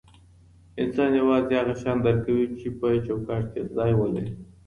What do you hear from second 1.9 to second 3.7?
درک کوي چې چوکاټ کې